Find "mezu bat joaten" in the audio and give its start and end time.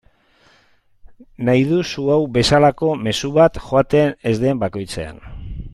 3.09-4.17